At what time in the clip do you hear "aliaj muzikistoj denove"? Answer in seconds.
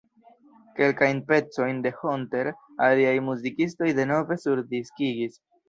2.87-4.41